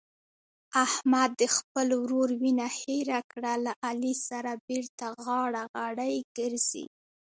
احمد 0.85 1.29
د 1.41 1.43
خپل 1.55 1.87
ورور 2.01 2.29
وینه 2.41 2.67
هېره 2.79 3.19
کړه 3.31 3.53
له 3.65 3.73
علي 3.87 4.13
سره 4.27 4.51
بېرته 4.67 5.05
غاړه 5.23 5.63
غړۍ 5.79 6.15
ګرځي. 6.37 6.85